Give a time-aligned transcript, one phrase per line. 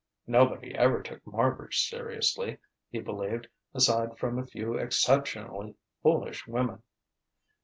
[0.25, 2.57] Nobody ever took Marbridge seriously,
[2.89, 6.81] he believed, aside from a few exceptionally foolish women....